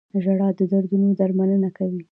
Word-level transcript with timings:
•ژړا 0.23 0.49
د 0.57 0.59
دردونو 0.71 1.07
درملنه 1.19 1.69
کوي. 1.77 2.01